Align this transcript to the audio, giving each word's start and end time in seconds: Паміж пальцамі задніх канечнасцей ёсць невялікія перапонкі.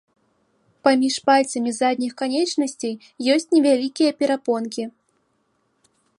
Паміж 0.85 1.15
пальцамі 1.29 1.71
задніх 1.81 2.11
канечнасцей 2.21 2.93
ёсць 3.35 3.49
невялікія 3.55 4.09
перапонкі. 4.23 4.83